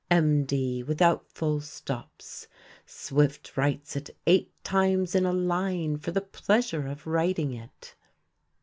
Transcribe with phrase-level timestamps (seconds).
[0.09, 2.47] MD, without full stops,
[2.87, 7.93] Swift writes it eight times in a line for the pleasure of writing it.